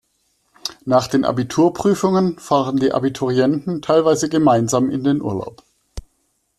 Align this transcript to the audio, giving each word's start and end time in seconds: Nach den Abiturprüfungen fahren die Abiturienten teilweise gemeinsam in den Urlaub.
Nach 0.83 1.05
den 1.05 1.23
Abiturprüfungen 1.25 2.39
fahren 2.39 2.77
die 2.77 2.91
Abiturienten 2.91 3.83
teilweise 3.83 4.29
gemeinsam 4.29 4.89
in 4.89 5.03
den 5.03 5.21
Urlaub. 5.21 5.61